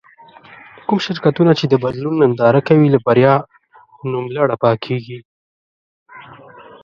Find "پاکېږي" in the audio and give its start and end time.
4.63-5.19